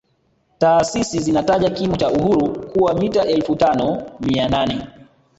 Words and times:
Taasisi 0.57 1.19
zinataja 1.19 1.69
kimo 1.69 1.97
cha 1.97 2.11
Uhuru 2.11 2.59
kuwa 2.67 2.93
mita 2.93 3.25
elfu 3.25 3.55
tano 3.55 4.03
mia 4.21 4.49
nane 4.49 4.87